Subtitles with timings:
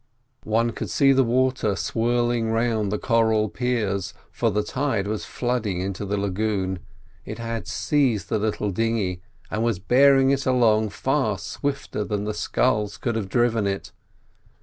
[0.49, 5.79] One could see the water swirling round the coral piers, for the tide was flooding
[5.79, 6.79] into the lagoon;
[7.23, 12.33] it had seized the little dinghy and was bearing it along far swifter than the
[12.33, 13.91] sculls could have driven it.